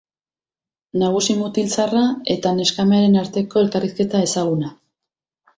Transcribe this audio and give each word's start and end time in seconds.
Nagusi 1.01 1.35
mutil 1.41 1.69
zaharra 1.75 2.01
eta 2.37 2.53
neskamearen 2.61 3.21
arteko 3.25 3.63
elkarrizketa 3.65 4.27
ezaguna. 4.31 4.77